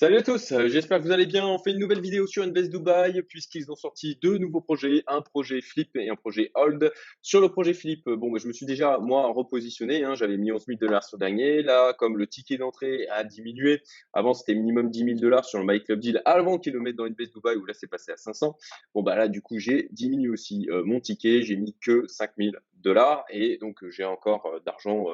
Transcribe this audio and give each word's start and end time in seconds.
Salut 0.00 0.16
à 0.16 0.22
tous, 0.22 0.52
euh, 0.52 0.66
j'espère 0.66 0.96
que 0.96 1.02
vous 1.02 1.10
allez 1.10 1.26
bien. 1.26 1.46
On 1.46 1.58
fait 1.58 1.72
une 1.72 1.78
nouvelle 1.78 2.00
vidéo 2.00 2.26
sur 2.26 2.42
Invest 2.42 2.70
Dubai 2.70 3.22
puisqu'ils 3.28 3.70
ont 3.70 3.76
sorti 3.76 4.18
deux 4.22 4.38
nouveaux 4.38 4.62
projets, 4.62 5.04
un 5.06 5.20
projet 5.20 5.60
Flip 5.60 5.94
et 5.94 6.08
un 6.08 6.16
projet 6.16 6.50
Hold. 6.54 6.90
Sur 7.20 7.42
le 7.42 7.50
projet 7.50 7.74
Flip, 7.74 8.08
euh, 8.08 8.16
bon, 8.16 8.30
bah, 8.32 8.38
je 8.42 8.48
me 8.48 8.54
suis 8.54 8.64
déjà 8.64 8.96
moi 8.96 9.30
repositionné. 9.30 10.02
Hein, 10.02 10.14
J'avais 10.14 10.38
mis 10.38 10.52
11 10.52 10.64
000 10.68 10.78
dollars 10.78 11.04
sur 11.04 11.18
dernier. 11.18 11.62
Là, 11.62 11.92
comme 11.92 12.16
le 12.16 12.26
ticket 12.26 12.56
d'entrée 12.56 13.08
a 13.08 13.24
diminué, 13.24 13.82
avant 14.14 14.32
c'était 14.32 14.54
minimum 14.54 14.88
10 14.88 15.04
000 15.04 15.18
dollars 15.18 15.44
sur 15.44 15.58
le 15.58 15.66
My 15.66 15.84
Club 15.84 16.00
Deal 16.00 16.22
avant 16.24 16.58
qu'ils 16.58 16.72
le 16.72 16.80
mettent 16.80 16.96
dans 16.96 17.04
Invest 17.04 17.34
Dubai 17.34 17.56
où 17.56 17.66
là 17.66 17.74
c'est 17.74 17.86
passé 17.86 18.10
à 18.10 18.16
500. 18.16 18.56
Bon 18.94 19.02
bah 19.02 19.16
là 19.16 19.28
du 19.28 19.42
coup 19.42 19.58
j'ai 19.58 19.88
diminué 19.92 20.30
aussi 20.30 20.66
euh, 20.70 20.82
mon 20.82 21.00
ticket. 21.00 21.42
J'ai 21.42 21.56
mis 21.56 21.76
que 21.78 22.06
5 22.06 22.30
000 22.38 22.52
dollars 22.76 23.26
et 23.28 23.58
donc 23.58 23.84
j'ai 23.90 24.04
encore 24.04 24.62
d'argent 24.64 25.08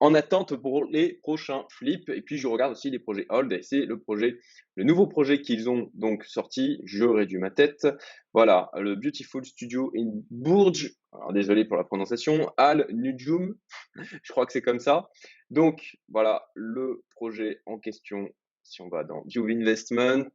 en 0.00 0.14
attente 0.14 0.56
pour 0.56 0.84
les 0.86 1.14
prochains 1.22 1.64
flips. 1.70 2.08
Et 2.08 2.22
puis 2.22 2.38
je 2.38 2.48
regarde 2.48 2.72
aussi 2.72 2.90
les 2.90 2.98
projets 2.98 3.26
Hold 3.28 3.62
c'est 3.62 3.84
le 3.86 4.00
projet, 4.00 4.38
le 4.76 4.84
nouveau 4.84 5.06
projet 5.06 5.40
qu'ils 5.40 5.68
ont 5.70 5.90
donc 5.94 6.24
sorti. 6.24 6.80
Je 6.84 7.04
réduis 7.04 7.38
ma 7.38 7.50
tête. 7.50 7.86
Voilà, 8.32 8.70
le 8.78 8.96
Beautiful 8.96 9.44
Studio 9.44 9.92
in 9.96 10.10
Bourges. 10.30 10.90
Désolé 11.32 11.64
pour 11.64 11.76
la 11.76 11.84
prononciation. 11.84 12.50
Al 12.56 12.86
Nujum, 12.90 13.54
je 14.22 14.32
crois 14.32 14.46
que 14.46 14.52
c'est 14.52 14.62
comme 14.62 14.80
ça. 14.80 15.08
Donc 15.50 15.96
voilà 16.08 16.46
le 16.54 17.04
projet 17.14 17.60
en 17.66 17.78
question. 17.78 18.28
Si 18.62 18.82
on 18.82 18.88
va 18.88 19.04
dans 19.04 19.22
View 19.26 19.46
Investment, 19.48 20.30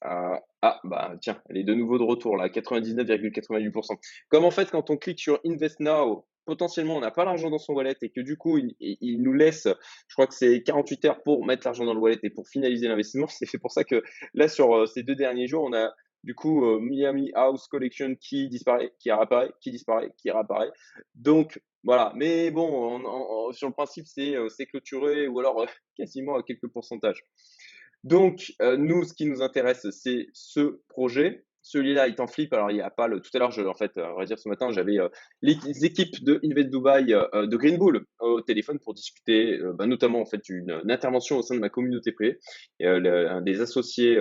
ah, 0.00 0.40
ah, 0.60 0.80
bah 0.84 1.14
tiens, 1.20 1.40
elle 1.48 1.56
est 1.56 1.64
de 1.64 1.74
nouveau 1.74 1.98
de 1.98 2.02
retour 2.02 2.36
là, 2.36 2.48
99,88%. 2.48 3.96
Comme 4.28 4.44
en 4.44 4.50
fait, 4.50 4.70
quand 4.70 4.90
on 4.90 4.96
clique 4.96 5.20
sur 5.20 5.40
Invest 5.46 5.80
Now, 5.80 6.26
potentiellement 6.44 6.96
on 6.96 7.00
n'a 7.00 7.10
pas 7.10 7.24
l'argent 7.24 7.50
dans 7.50 7.58
son 7.58 7.72
wallet 7.74 7.96
et 8.02 8.10
que 8.10 8.20
du 8.20 8.36
coup 8.36 8.58
il, 8.58 9.22
nous 9.22 9.32
laisse, 9.32 9.68
je 10.08 10.14
crois 10.14 10.26
que 10.26 10.34
c'est 10.34 10.62
48 10.62 11.04
heures 11.06 11.22
pour 11.22 11.44
mettre 11.44 11.66
l'argent 11.66 11.84
dans 11.84 11.94
le 11.94 12.00
wallet 12.00 12.18
et 12.22 12.30
pour 12.30 12.48
finaliser 12.48 12.88
l'investissement. 12.88 13.26
C'est 13.28 13.46
fait 13.46 13.58
pour 13.58 13.72
ça 13.72 13.84
que 13.84 14.02
là 14.34 14.48
sur 14.48 14.74
euh, 14.74 14.86
ces 14.86 15.02
deux 15.02 15.14
derniers 15.14 15.46
jours, 15.46 15.64
on 15.64 15.72
a 15.72 15.92
du 16.22 16.34
coup 16.34 16.64
euh, 16.64 16.80
Miami 16.80 17.30
House 17.34 17.66
Collection 17.68 18.14
qui 18.14 18.48
disparaît, 18.48 18.92
qui 18.98 19.10
réapparaît, 19.10 19.50
qui 19.60 19.70
disparaît, 19.70 20.12
qui 20.16 20.30
réapparaît. 20.30 20.70
Donc 21.14 21.60
voilà, 21.82 22.12
mais 22.16 22.50
bon, 22.50 23.52
sur 23.52 23.68
le 23.68 23.74
principe 23.74 24.06
c'est 24.06 24.36
euh, 24.36 24.48
clôturé 24.70 25.28
ou 25.28 25.38
alors 25.40 25.66
quasiment 25.96 26.36
à 26.36 26.42
quelques 26.42 26.68
pourcentages. 26.68 27.22
Donc, 28.02 28.52
nous, 28.60 29.04
ce 29.04 29.14
qui 29.14 29.24
nous 29.24 29.40
intéresse, 29.40 29.88
c'est 29.90 30.26
ce 30.34 30.82
projet. 30.88 31.46
Celui-là 31.64 32.08
est 32.08 32.20
en 32.20 32.26
flip. 32.26 32.52
Alors, 32.52 32.70
il 32.70 32.74
n'y 32.74 32.82
a 32.82 32.90
pas 32.90 33.08
le. 33.08 33.20
Tout 33.20 33.30
à 33.32 33.38
l'heure, 33.38 33.50
je, 33.50 33.62
en 33.62 33.72
fait, 33.72 33.92
on 33.96 34.18
va 34.18 34.26
dire 34.26 34.38
ce 34.38 34.50
matin, 34.50 34.70
j'avais 34.70 34.98
les, 35.40 35.56
équipes 35.84 36.22
de 36.22 36.38
Invest 36.44 36.68
Dubai 36.68 37.04
de 37.04 37.56
Green 37.56 37.78
Bull 37.78 38.04
au 38.20 38.42
téléphone 38.42 38.78
pour 38.78 38.92
discuter, 38.92 39.58
bah, 39.78 39.86
notamment 39.86 40.20
en 40.20 40.26
fait 40.26 40.46
une, 40.50 40.82
intervention 40.90 41.38
au 41.38 41.42
sein 41.42 41.54
de 41.54 41.60
ma 41.60 41.70
communauté 41.70 42.12
privée. 42.12 42.38
Et, 42.80 42.86
un 42.86 43.40
des 43.40 43.62
associés 43.62 44.20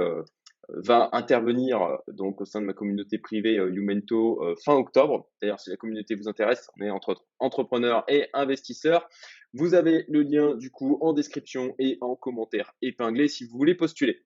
va 0.70 1.10
intervenir 1.12 1.98
donc 2.08 2.40
au 2.40 2.46
sein 2.46 2.62
de 2.62 2.66
ma 2.66 2.74
communauté 2.74 3.18
privée 3.18 3.56
Youmento 3.56 4.42
fin 4.64 4.76
octobre. 4.76 5.30
D'ailleurs, 5.42 5.60
si 5.60 5.70
la 5.70 5.76
communauté 5.76 6.16
vous 6.16 6.30
intéresse, 6.30 6.70
on 6.80 6.86
est 6.86 6.90
entre 6.90 7.26
entrepreneurs 7.40 8.06
et 8.08 8.30
investisseurs. 8.34 9.10
Vous 9.54 9.74
avez 9.74 10.06
le 10.08 10.22
lien 10.22 10.56
du 10.56 10.72
coup 10.72 10.98
en 11.02 11.12
description 11.12 11.76
et 11.78 11.98
en 12.00 12.16
commentaire 12.16 12.72
épinglé 12.82 13.28
si 13.28 13.44
vous 13.44 13.58
voulez 13.58 13.76
postuler. 13.76 14.24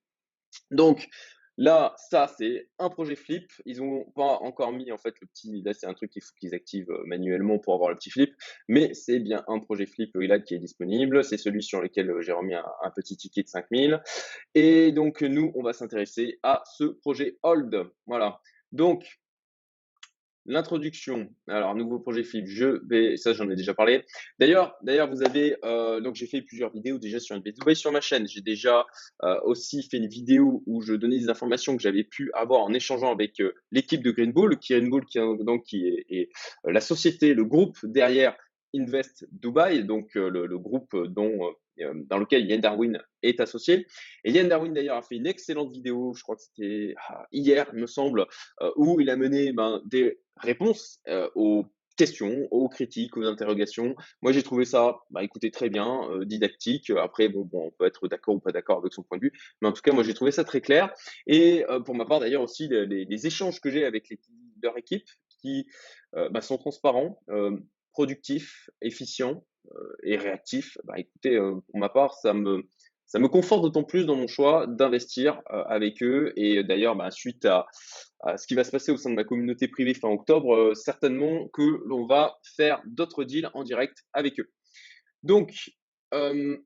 Donc, 0.72 1.08
Là, 1.58 1.96
ça, 1.98 2.28
c'est 2.38 2.70
un 2.78 2.90
projet 2.90 3.16
flip. 3.16 3.52
Ils 3.66 3.80
n'ont 3.80 4.06
pas 4.16 4.38
encore 4.42 4.72
mis, 4.72 4.92
en 4.92 4.98
fait, 4.98 5.16
le 5.22 5.28
petit. 5.28 5.62
Là, 5.64 5.74
c'est 5.74 5.88
un 5.88 5.94
truc 5.94 6.12
qu'il 6.12 6.22
faut 6.22 6.34
qu'ils 6.40 6.54
activent 6.54 6.92
euh, 6.92 7.04
manuellement 7.06 7.58
pour 7.58 7.74
avoir 7.74 7.90
le 7.90 7.96
petit 7.96 8.12
flip. 8.12 8.36
Mais 8.68 8.94
c'est 8.94 9.20
bien 9.20 9.44
un 9.48 9.60
projet 9.60 9.88
flip 9.88 10.12
là 10.16 10.40
qui 10.40 10.54
est 10.54 10.60
disponible. 10.60 11.24
C'est 11.24 11.38
celui 11.38 11.64
sur 11.64 11.82
lequel 11.82 12.12
euh, 12.12 12.22
j'ai 12.22 12.32
remis 12.32 12.54
un, 12.54 12.66
un, 12.84 12.92
petit 12.92 13.18
ticket 13.18 13.42
de 13.42 13.48
5000. 13.48 14.02
Et 14.54 14.92
donc, 14.92 15.22
nous, 15.22 15.52
on 15.56 15.64
va 15.64 15.74
s'intéresser 15.74 16.40
à 16.44 16.62
ce 16.78 16.84
projet 16.84 17.40
hold. 17.42 17.90
Voilà. 18.06 18.40
Donc, 18.72 19.20
l'introduction. 20.48 21.30
Alors, 21.48 21.76
nouveau 21.76 22.00
projet 22.00 22.24
Flip, 22.24 22.48
je 22.48 22.82
vais, 22.88 23.18
ça 23.18 23.34
j'en 23.34 23.50
ai 23.50 23.56
déjà 23.56 23.74
parlé. 23.74 24.04
D'ailleurs, 24.40 24.76
d'ailleurs, 24.82 25.10
vous 25.10 25.22
avez, 25.22 25.58
euh, 25.64 26.00
donc 26.00 26.16
j'ai 26.16 26.26
fait 26.26 26.42
plusieurs 26.42 26.72
vidéos 26.72 26.98
déjà 26.98 27.20
sur 27.20 27.36
une 27.36 27.44
vidéo 27.44 27.76
sur 27.76 27.92
ma 27.92 28.02
chaîne. 28.02 28.28
J'ai 28.28 28.42
déjà 28.42 28.86
euh, 29.24 29.40
aussi 29.44 29.84
fait 29.84 29.98
une 29.98 30.08
vidéo 30.08 30.64
où 30.66 30.82
je 30.82 30.94
donnais 30.94 31.20
des 31.20 31.30
informations 31.30 31.76
que 31.76 31.84
j'avais 31.84 32.06
pu 32.06 32.32
avoir 32.34 32.62
en 32.62 32.74
échangeant 32.74 33.12
avec 33.12 33.40
euh, 33.42 33.54
l'équipe 33.72 34.02
de 34.02 34.12
Green 34.12 34.32
Bull, 34.32 34.58
qui, 34.58 34.74
Green 34.74 34.90
Bull, 34.90 35.06
qui, 35.06 35.88
est, 36.10 36.30
la 36.64 36.82
société, 36.82 37.34
le 37.34 37.44
groupe 37.44 37.78
derrière 37.84 38.36
Invest 38.74 39.28
Dubai, 39.32 39.84
donc 39.84 40.16
le, 40.16 40.58
groupe 40.58 40.96
dont 41.08 41.54
dans 42.10 42.18
lequel 42.18 42.46
Yann 42.46 42.62
Darwin 42.62 43.00
est 43.24 43.40
associé. 43.40 43.88
Et 44.24 44.32
Yann 44.32 44.48
Darwin 44.48 44.74
d'ailleurs 44.74 44.98
a 44.98 45.02
fait 45.02 45.16
une 45.16 45.28
excellente 45.28 45.72
vidéo, 45.72 46.14
je 46.16 46.24
crois 46.24 46.36
que 46.36 46.42
c'était 46.42 46.96
ah, 47.08 47.26
hier, 47.32 47.70
il 47.74 47.80
me 47.80 47.88
semble, 47.88 48.26
euh, 48.62 48.72
où 48.76 49.00
il 49.00 49.10
a 49.10 49.16
mené 49.16 49.52
ben, 49.54 49.82
des 49.86 50.20
réponses 50.38 51.00
euh, 51.08 51.30
aux 51.36 51.66
questions, 51.98 52.48
aux 52.52 52.70
critiques, 52.70 53.18
aux 53.18 53.24
interrogations. 53.24 53.96
Moi, 54.22 54.32
j'ai 54.32 54.44
trouvé 54.44 54.66
ça, 54.66 55.00
bah, 55.10 55.24
écoutez, 55.24 55.50
très 55.50 55.70
bien, 55.70 56.08
didactique. 56.26 56.92
Après, 56.92 57.28
bon, 57.28 57.50
on 57.52 57.72
peut 57.72 57.88
être 57.88 58.08
d'accord 58.08 58.36
ou 58.36 58.40
pas 58.40 58.52
d'accord 58.52 58.78
avec 58.78 58.94
son 58.94 59.02
point 59.02 59.18
de 59.18 59.24
vue, 59.24 59.34
mais 59.62 59.68
en 59.68 59.72
tout 59.72 59.82
cas, 59.82 59.94
moi, 59.94 60.04
j'ai 60.04 60.14
trouvé 60.14 60.30
ça 60.30 60.44
très 60.44 60.62
clair. 60.62 60.94
Et 61.26 61.66
pour 61.86 61.96
ma 61.96 62.06
part, 62.06 62.20
d'ailleurs, 62.20 62.44
aussi, 62.44 62.68
les, 62.70 63.26
échanges 63.26 63.60
que 63.60 63.72
j'ai 63.72 63.84
avec 63.84 64.14
leur 64.62 64.78
équipe 64.78 65.08
qui 65.42 65.66
bah, 66.14 66.42
sont 66.42 66.60
transparents, 66.60 67.20
productifs, 67.94 68.70
efficients, 68.84 69.44
euh, 69.57 69.57
et 70.04 70.18
réactif, 70.18 70.78
bah, 70.84 70.96
écoutez, 70.98 71.36
euh, 71.36 71.56
pour 71.70 71.80
ma 71.80 71.90
part, 71.90 72.14
ça 72.14 72.34
me, 72.34 72.64
ça 73.06 73.20
me 73.20 73.28
conforte 73.28 73.64
d'autant 73.64 73.84
plus 73.84 74.06
dans 74.06 74.16
mon 74.16 74.28
choix 74.28 74.68
d'investir 74.68 75.42
euh, 75.52 75.64
avec 75.66 76.02
eux. 76.04 76.34
Et 76.36 76.64
d'ailleurs, 76.64 76.96
bah, 76.96 77.12
suite 77.12 77.46
à, 77.46 77.66
ce 78.38 78.48
qui 78.48 78.56
va 78.56 78.64
se 78.64 78.72
passer 78.72 78.92
au 78.92 78.98
sein 78.98 79.10
de 79.10 79.16
ma 79.16 79.24
communauté 79.24 79.68
privée 79.68 79.94
fin 79.94 80.10
octobre, 80.10 80.74
certainement 80.74 81.48
que 81.50 81.82
l'on 81.86 82.06
va 82.08 82.38
faire 82.56 82.82
d'autres 82.86 83.24
deals 83.24 83.50
en 83.54 83.64
direct 83.64 84.04
avec 84.14 84.40
eux. 84.40 84.50
Donc, 85.24 85.54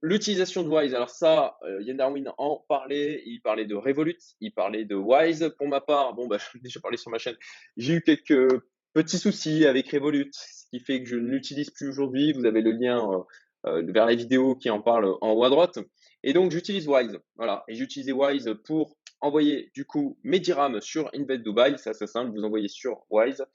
l'utilisation 0.01 0.63
de 0.63 0.69
Wise, 0.69 0.93
alors 0.93 1.09
ça, 1.09 1.57
Yann 1.81 1.97
Darwin 1.97 2.31
en 2.37 2.63
parlait, 2.69 3.21
il 3.25 3.41
parlait 3.41 3.65
de 3.65 3.75
Revolut, 3.75 4.17
il 4.39 4.53
parlait 4.53 4.85
de 4.85 4.95
Wise. 4.95 5.53
Pour 5.57 5.67
ma 5.67 5.81
part, 5.81 6.13
bon, 6.13 6.27
bah, 6.27 6.37
j'en 6.53 6.59
ai 6.59 6.61
déjà 6.61 6.79
parlé 6.79 6.97
sur 6.97 7.11
ma 7.11 7.17
chaîne, 7.17 7.35
j'ai 7.75 7.95
eu 7.95 8.01
quelques 8.01 8.61
petits 8.93 9.17
soucis 9.17 9.65
avec 9.65 9.91
Revolut, 9.91 10.31
qui 10.69 10.79
fait 10.79 11.01
que 11.01 11.09
je 11.09 11.15
ne 11.15 11.27
l'utilise 11.27 11.69
plus 11.69 11.87
aujourd'hui. 11.87 12.33
Vous 12.33 12.45
avez 12.45 12.61
le 12.61 12.71
lien 12.71 12.99
euh, 13.11 13.19
euh, 13.67 13.83
vers 13.91 14.05
la 14.05 14.15
vidéo 14.15 14.55
qui 14.55 14.69
en 14.69 14.81
parle 14.81 15.15
en 15.21 15.31
haut 15.31 15.43
à 15.43 15.49
droite. 15.49 15.79
Et 16.23 16.33
donc, 16.33 16.51
j'utilise 16.51 16.87
Wise. 16.87 17.17
Voilà. 17.35 17.63
Et 17.67 17.75
j'utilisais 17.75 18.11
Wise 18.11 18.53
pour 18.65 18.97
envoyer, 19.21 19.71
du 19.73 19.85
coup, 19.85 20.17
mes 20.23 20.39
dirhams 20.39 20.81
sur 20.81 21.09
Invest 21.13 21.43
Dubai. 21.43 21.75
C'est 21.77 21.91
assez 21.91 22.07
simple. 22.07 22.31
Vous 22.31 22.43
envoyez 22.43 22.67
sur 22.67 23.03
Wise. 23.09 23.45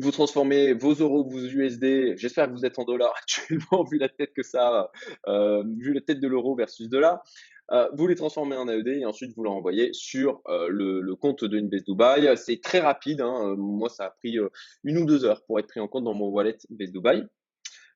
Vous 0.00 0.10
transformez 0.10 0.74
vos 0.74 0.94
euros, 0.94 1.28
vos 1.28 1.40
USD. 1.40 2.16
J'espère 2.16 2.46
que 2.46 2.52
vous 2.52 2.64
êtes 2.64 2.78
en 2.78 2.84
dollars 2.84 3.14
actuellement, 3.22 3.84
vu 3.84 3.98
la 3.98 4.08
tête 4.08 4.32
que 4.34 4.42
ça, 4.42 4.90
euh, 5.26 5.62
vu 5.78 5.92
la 5.92 6.00
tête 6.00 6.20
de 6.20 6.28
l'euro 6.28 6.54
versus 6.54 6.88
dollar. 6.88 7.22
Euh, 7.70 7.88
vous 7.92 8.06
les 8.06 8.14
transformez 8.14 8.56
en 8.56 8.66
AED 8.66 8.88
et 8.88 9.04
ensuite 9.04 9.34
vous 9.36 9.44
l'envoyez 9.44 9.92
sur 9.92 10.40
euh, 10.48 10.68
le, 10.70 11.14
compte 11.16 11.44
de 11.44 11.58
Invest 11.58 11.86
Dubai. 11.86 12.34
C'est 12.36 12.62
très 12.62 12.80
rapide. 12.80 13.20
Hein. 13.20 13.54
Moi, 13.58 13.88
ça 13.88 14.06
a 14.06 14.10
pris 14.10 14.38
euh, 14.38 14.48
une 14.84 14.98
ou 14.98 15.04
deux 15.04 15.24
heures 15.24 15.42
pour 15.44 15.58
être 15.58 15.68
pris 15.68 15.80
en 15.80 15.88
compte 15.88 16.04
dans 16.04 16.14
mon 16.14 16.28
wallet 16.28 16.56
Invest 16.72 16.92
Dubai. 16.92 17.24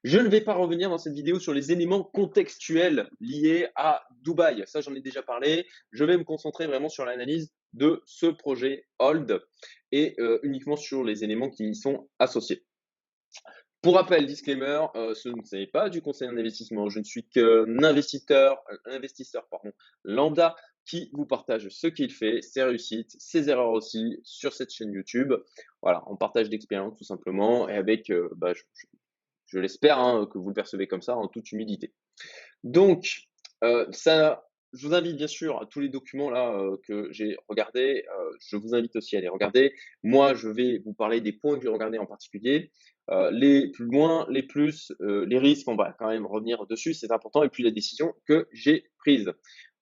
Je 0.04 0.18
ne 0.18 0.28
vais 0.28 0.40
pas 0.40 0.54
revenir 0.54 0.90
dans 0.90 0.98
cette 0.98 1.14
vidéo 1.14 1.38
sur 1.38 1.54
les 1.54 1.70
éléments 1.72 2.02
contextuels 2.02 3.08
liés 3.20 3.68
à 3.76 4.02
Dubaï. 4.22 4.64
Ça, 4.66 4.80
j'en 4.80 4.94
ai 4.94 5.00
déjà 5.00 5.22
parlé. 5.22 5.66
Je 5.92 6.04
vais 6.04 6.16
me 6.16 6.24
concentrer 6.24 6.66
vraiment 6.66 6.88
sur 6.88 7.04
l'analyse 7.04 7.52
de 7.72 8.02
ce 8.04 8.26
projet 8.26 8.86
Hold 8.98 9.40
et 9.92 10.16
uniquement 10.42 10.76
sur 10.76 11.04
les 11.04 11.22
éléments 11.22 11.50
qui 11.50 11.68
y 11.68 11.74
sont 11.74 12.08
associés. 12.18 12.64
Pour 13.82 13.96
rappel, 13.96 14.26
disclaimer, 14.26 14.86
euh, 14.94 15.12
ce 15.12 15.28
n'est 15.56 15.66
pas 15.66 15.90
du 15.90 16.02
conseil 16.02 16.28
d'investissement. 16.28 16.88
Je 16.88 17.00
ne 17.00 17.04
suis 17.04 17.24
qu'un 17.24 17.82
investisseur, 17.82 18.62
investisseur 18.84 19.44
pardon, 19.50 19.72
lambda 20.04 20.54
qui 20.84 21.10
vous 21.12 21.26
partage 21.26 21.68
ce 21.68 21.88
qu'il 21.88 22.12
fait, 22.12 22.42
ses 22.42 22.62
réussites, 22.62 23.16
ses 23.18 23.50
erreurs 23.50 23.72
aussi 23.72 24.20
sur 24.22 24.52
cette 24.52 24.70
chaîne 24.70 24.92
YouTube. 24.92 25.34
Voilà, 25.82 26.04
on 26.06 26.16
partage 26.16 26.48
d'expérience 26.48 26.96
tout 26.96 27.02
simplement 27.02 27.68
et 27.68 27.74
avec, 27.74 28.10
euh, 28.10 28.28
bah, 28.36 28.52
l'espère 29.60 29.98
hein, 29.98 30.26
que 30.32 30.38
vous 30.38 30.48
le 30.48 30.54
percevez 30.54 30.86
comme 30.86 31.02
ça 31.02 31.16
en 31.16 31.28
toute 31.28 31.50
humilité. 31.52 31.92
Donc, 32.64 33.22
euh, 33.64 33.86
ça, 33.90 34.44
je 34.72 34.86
vous 34.86 34.94
invite 34.94 35.16
bien 35.16 35.26
sûr 35.26 35.60
à 35.60 35.66
tous 35.66 35.80
les 35.80 35.88
documents 35.88 36.30
là 36.30 36.52
euh, 36.54 36.76
que 36.86 37.08
j'ai 37.12 37.36
regardés. 37.48 38.04
je 38.40 38.56
vous 38.56 38.74
invite 38.74 38.96
aussi 38.96 39.16
à 39.16 39.20
les 39.20 39.28
regarder. 39.28 39.74
Moi, 40.02 40.34
je 40.34 40.48
vais 40.48 40.80
vous 40.84 40.94
parler 40.94 41.20
des 41.20 41.32
points 41.32 41.56
que 41.56 41.62
j'ai 41.62 41.68
regardés 41.68 41.98
en 41.98 42.06
particulier. 42.06 42.70
Euh, 43.10 43.30
les 43.32 43.70
plus 43.72 43.86
loin, 43.86 44.26
les 44.30 44.44
plus, 44.44 44.92
euh, 45.00 45.26
les 45.26 45.38
risques, 45.38 45.66
on 45.68 45.74
va 45.74 45.92
quand 45.98 46.08
même 46.08 46.24
revenir 46.24 46.66
dessus, 46.66 46.94
c'est 46.94 47.10
important, 47.10 47.42
et 47.42 47.48
puis 47.48 47.64
la 47.64 47.72
décision 47.72 48.14
que 48.26 48.48
j'ai 48.52 48.90
prise. 48.98 49.32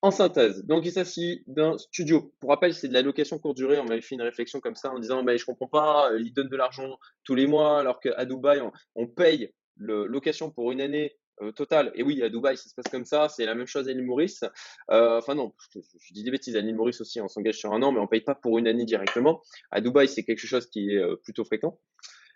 En 0.03 0.11
synthèse, 0.11 0.65
donc 0.65 0.87
il 0.87 0.93
s'agit 0.93 1.45
d'un 1.47 1.77
studio. 1.77 2.33
Pour 2.41 2.49
rappel, 2.49 2.73
c'est 2.73 2.89
de 2.89 2.95
la 2.95 3.03
location 3.03 3.39
courte 3.39 3.59
durée. 3.59 3.79
On 3.79 3.85
m'avait 3.85 4.01
fait 4.01 4.15
une 4.15 4.23
réflexion 4.23 4.59
comme 4.59 4.75
ça 4.75 4.91
en 4.91 4.99
disant, 4.99 5.23
bah, 5.23 5.37
je 5.37 5.45
comprends 5.45 5.69
pas, 5.69 6.11
euh, 6.11 6.19
ils 6.19 6.33
donnent 6.33 6.49
de 6.49 6.57
l'argent 6.57 6.99
tous 7.23 7.35
les 7.35 7.47
mois, 7.47 7.79
alors 7.79 8.01
qu'à 8.01 8.25
Dubaï, 8.25 8.63
on, 8.95 9.07
paye 9.07 9.53
le 9.81 10.07
location 10.07 10.51
pour 10.51 10.71
une 10.71 10.81
année 10.81 11.17
euh, 11.43 11.53
total. 11.53 11.91
Et 11.95 12.03
oui, 12.03 12.23
à 12.23 12.29
Dubaï, 12.29 12.57
ça 12.57 12.69
se 12.69 12.75
passe 12.75 12.91
comme 12.91 13.07
ça. 13.07 13.29
C'est 13.29 13.47
la 13.47 13.55
même 13.55 13.67
chose 13.67 13.89
à 13.89 13.93
l'île 13.93 14.05
Maurice. 14.05 14.45
Euh, 14.91 15.19
enfin 15.19 15.35
non, 15.35 15.53
je, 15.75 16.13
dis 16.13 16.23
des 16.23 16.31
bêtises. 16.31 16.55
À 16.57 16.61
l'île 16.61 16.77
Maurice 16.77 17.01
aussi, 17.01 17.21
on 17.21 17.29
s'engage 17.29 17.57
sur 17.57 17.73
un 17.73 17.83
an, 17.83 17.93
mais 17.93 17.99
on 17.99 18.07
paye 18.07 18.21
pas 18.21 18.35
pour 18.35 18.59
une 18.59 18.69
année 18.69 18.85
directement. 18.85 19.41
À 19.71 19.81
Dubaï, 19.81 20.07
c'est 20.07 20.23
quelque 20.23 20.47
chose 20.47 20.69
qui 20.69 20.91
est 20.91 21.17
plutôt 21.25 21.45
fréquent. 21.45 21.81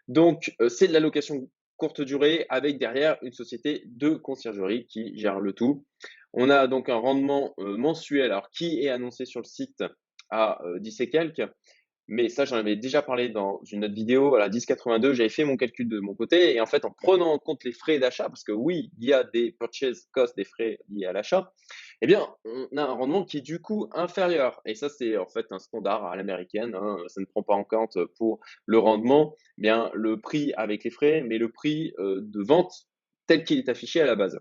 Donc, 0.08 0.54
c'est 0.68 0.88
de 0.88 0.92
la 0.92 1.00
location 1.00 1.48
courte 1.76 2.00
durée 2.00 2.46
avec 2.48 2.78
derrière 2.78 3.18
une 3.22 3.32
société 3.32 3.82
de 3.86 4.10
conciergerie 4.10 4.86
qui 4.86 5.18
gère 5.18 5.40
le 5.40 5.52
tout. 5.52 5.84
On 6.32 6.50
a 6.50 6.66
donc 6.66 6.88
un 6.88 6.96
rendement 6.96 7.54
mensuel, 7.58 8.30
alors 8.30 8.50
qui 8.50 8.84
est 8.84 8.88
annoncé 8.88 9.24
sur 9.24 9.40
le 9.40 9.46
site 9.46 9.84
à 10.30 10.60
10 10.80 11.00
et 11.00 11.10
mais 12.06 12.28
ça, 12.28 12.44
j'en 12.44 12.56
avais 12.56 12.76
déjà 12.76 13.02
parlé 13.02 13.28
dans 13.28 13.60
une 13.70 13.84
autre 13.84 13.94
vidéo, 13.94 14.28
voilà, 14.28 14.48
10,82, 14.48 15.12
j'avais 15.14 15.28
fait 15.28 15.44
mon 15.44 15.56
calcul 15.56 15.88
de 15.88 16.00
mon 16.00 16.14
côté, 16.14 16.54
et 16.54 16.60
en 16.60 16.66
fait, 16.66 16.84
en 16.84 16.90
prenant 16.90 17.32
en 17.32 17.38
compte 17.38 17.64
les 17.64 17.72
frais 17.72 17.98
d'achat, 17.98 18.28
parce 18.28 18.44
que 18.44 18.52
oui, 18.52 18.90
il 18.98 19.08
y 19.08 19.12
a 19.12 19.24
des 19.24 19.52
purchase 19.52 20.08
costs, 20.12 20.36
des 20.36 20.44
frais 20.44 20.78
liés 20.90 21.06
à 21.06 21.12
l'achat, 21.12 21.52
eh 22.02 22.06
bien, 22.06 22.28
on 22.44 22.76
a 22.76 22.82
un 22.82 22.92
rendement 22.92 23.24
qui 23.24 23.38
est 23.38 23.42
du 23.42 23.60
coup 23.60 23.88
inférieur. 23.92 24.60
Et 24.66 24.74
ça, 24.74 24.88
c'est 24.88 25.16
en 25.16 25.26
fait 25.26 25.46
un 25.50 25.58
standard 25.58 26.04
à 26.04 26.16
l'américaine, 26.16 26.74
hein, 26.74 26.98
ça 27.08 27.20
ne 27.20 27.26
prend 27.26 27.42
pas 27.42 27.54
en 27.54 27.64
compte 27.64 27.98
pour 28.18 28.40
le 28.66 28.78
rendement, 28.78 29.34
eh 29.58 29.62
bien, 29.62 29.90
le 29.94 30.20
prix 30.20 30.52
avec 30.56 30.84
les 30.84 30.90
frais, 30.90 31.22
mais 31.26 31.38
le 31.38 31.50
prix 31.50 31.94
euh, 31.98 32.20
de 32.20 32.42
vente 32.42 32.86
tel 33.26 33.44
qu'il 33.44 33.58
est 33.58 33.68
affiché 33.68 34.00
à 34.00 34.06
la 34.06 34.16
base. 34.16 34.38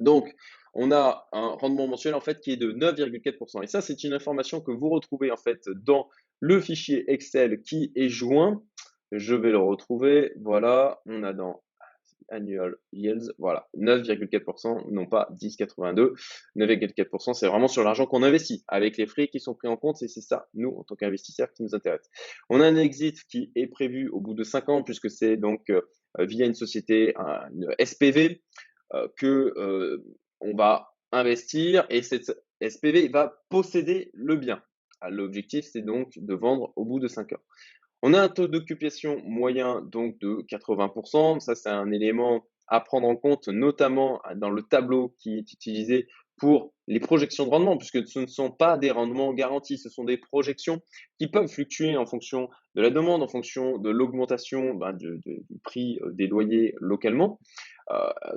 Donc, 0.00 0.34
on 0.74 0.92
a 0.92 1.28
un 1.32 1.48
rendement 1.48 1.86
mensuel 1.86 2.14
en 2.14 2.20
fait 2.20 2.40
qui 2.40 2.52
est 2.52 2.56
de 2.56 2.72
9,4%. 2.72 3.62
Et 3.62 3.66
ça, 3.66 3.80
c'est 3.80 4.04
une 4.04 4.12
information 4.12 4.60
que 4.60 4.70
vous 4.70 4.88
retrouvez 4.88 5.30
en 5.30 5.36
fait 5.36 5.68
dans 5.84 6.08
le 6.40 6.60
fichier 6.60 7.10
Excel 7.10 7.62
qui 7.62 7.92
est 7.94 8.08
joint. 8.08 8.62
Je 9.12 9.34
vais 9.34 9.50
le 9.50 9.58
retrouver. 9.58 10.32
Voilà, 10.40 11.00
on 11.06 11.22
a 11.22 11.32
dans 11.32 11.62
annual 12.30 12.76
yields, 12.92 13.32
voilà, 13.38 13.68
9,4%, 13.76 14.90
non 14.90 15.06
pas 15.06 15.28
10,82. 15.40 16.14
9,4%, 16.56 17.34
c'est 17.34 17.46
vraiment 17.46 17.68
sur 17.68 17.84
l'argent 17.84 18.06
qu'on 18.06 18.22
investit, 18.22 18.64
avec 18.68 18.96
les 18.96 19.06
frais 19.06 19.28
qui 19.28 19.40
sont 19.40 19.54
pris 19.54 19.68
en 19.68 19.76
compte, 19.76 20.02
et 20.02 20.08
c'est 20.08 20.20
ça, 20.20 20.48
nous, 20.54 20.70
en 20.70 20.84
tant 20.84 20.96
qu'investisseurs, 20.96 21.52
qui 21.52 21.62
nous 21.62 21.74
intéresse. 21.74 22.08
On 22.48 22.60
a 22.60 22.66
un 22.66 22.76
exit 22.76 23.24
qui 23.24 23.52
est 23.54 23.66
prévu 23.66 24.08
au 24.08 24.20
bout 24.20 24.34
de 24.34 24.44
5 24.44 24.68
ans, 24.68 24.82
puisque 24.82 25.10
c'est 25.10 25.36
donc 25.36 25.70
euh, 25.70 25.82
via 26.18 26.46
une 26.46 26.54
société, 26.54 27.14
une 27.16 27.66
SPV, 27.84 28.42
euh, 28.94 29.08
que 29.16 29.52
euh, 29.56 30.04
on 30.40 30.54
va 30.54 30.94
investir, 31.12 31.86
et 31.90 32.02
cette 32.02 32.32
SPV 32.60 33.08
va 33.08 33.42
posséder 33.48 34.10
le 34.14 34.36
bien. 34.36 34.62
L'objectif, 35.08 35.64
c'est 35.64 35.82
donc 35.82 36.12
de 36.16 36.34
vendre 36.34 36.72
au 36.76 36.84
bout 36.84 37.00
de 37.00 37.08
5 37.08 37.32
ans. 37.32 37.40
On 38.02 38.14
a 38.14 38.20
un 38.20 38.28
taux 38.28 38.48
d'occupation 38.48 39.20
moyen 39.24 39.82
donc 39.82 40.18
de 40.20 40.44
80%. 40.48 41.40
Ça, 41.40 41.54
c'est 41.54 41.68
un 41.68 41.90
élément 41.90 42.44
à 42.68 42.80
prendre 42.80 43.08
en 43.08 43.16
compte, 43.16 43.48
notamment 43.48 44.22
dans 44.36 44.50
le 44.50 44.62
tableau 44.62 45.14
qui 45.18 45.38
est 45.38 45.52
utilisé 45.52 46.06
pour 46.36 46.72
les 46.86 47.00
projections 47.00 47.44
de 47.44 47.50
rendement, 47.50 47.76
puisque 47.76 48.08
ce 48.08 48.20
ne 48.20 48.26
sont 48.26 48.50
pas 48.50 48.78
des 48.78 48.90
rendements 48.90 49.34
garantis, 49.34 49.76
ce 49.76 49.90
sont 49.90 50.04
des 50.04 50.16
projections 50.16 50.80
qui 51.18 51.28
peuvent 51.28 51.48
fluctuer 51.48 51.96
en 51.98 52.06
fonction 52.06 52.48
de 52.74 52.80
la 52.80 52.88
demande, 52.88 53.22
en 53.22 53.28
fonction 53.28 53.76
de 53.76 53.90
l'augmentation 53.90 54.74
ben, 54.74 54.94
du 54.94 55.20
prix 55.62 55.98
euh, 56.02 56.12
des 56.12 56.26
loyers 56.26 56.74
localement, 56.80 57.38